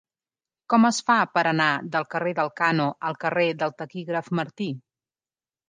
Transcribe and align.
Com 0.73 0.87
es 0.87 0.99
fa 1.09 1.17
per 1.35 1.43
anar 1.49 1.67
del 1.97 2.07
carrer 2.15 2.33
d'Elkano 2.41 2.89
al 3.11 3.21
carrer 3.27 3.47
del 3.63 3.79
Taquígraf 3.85 4.35
Martí? 4.43 4.73